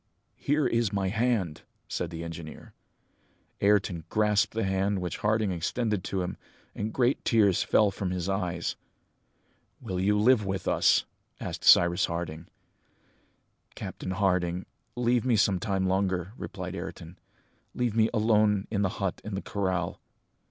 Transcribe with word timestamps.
"Here 0.39 0.65
is 0.65 0.91
my 0.91 1.09
hand!" 1.09 1.61
said 1.87 2.09
the 2.09 2.23
engineer. 2.23 2.73
Ayrton 3.59 4.03
grasped 4.09 4.53
the 4.53 4.63
hand 4.63 4.97
which 4.97 5.17
Harding 5.17 5.51
extended 5.51 6.03
to 6.05 6.23
him, 6.23 6.37
and 6.73 6.91
great 6.91 7.23
tears 7.23 7.61
fell 7.61 7.91
from 7.91 8.09
his 8.09 8.27
eyes. 8.27 8.75
"Will 9.79 9.99
you 9.99 10.17
live 10.17 10.43
with 10.43 10.67
us?" 10.67 11.05
asked 11.39 11.63
Cyrus 11.63 12.05
Harding. 12.05 12.47
"Captain 13.75 14.09
Harding, 14.09 14.65
leave 14.95 15.23
me 15.23 15.35
some 15.35 15.59
time 15.59 15.85
longer," 15.85 16.33
replied 16.35 16.73
Ayrton, 16.75 17.19
"leave 17.75 17.95
me 17.95 18.09
alone 18.11 18.65
in 18.71 18.81
the 18.81 18.89
hut 18.97 19.21
in 19.23 19.35
the 19.35 19.41
corral!" 19.43 20.01